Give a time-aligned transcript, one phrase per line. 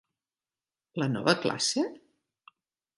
[1.03, 1.87] La nova classe?